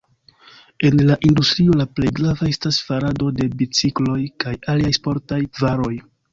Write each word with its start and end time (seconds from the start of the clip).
En 0.87 0.95
la 1.09 1.17
industrio 1.29 1.75
la 1.81 1.85
plej 1.99 2.13
grava 2.21 2.49
estas 2.55 2.81
farado 2.89 3.29
de 3.43 3.49
bicikloj 3.61 4.19
kaj 4.47 4.57
aliaj 4.77 4.97
sportaj 5.01 5.43
varoj. 5.63 5.95